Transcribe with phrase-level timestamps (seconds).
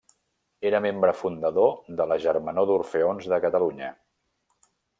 [0.69, 3.91] Era membre fundador de la Germanor d'Orfeons de Catalunya.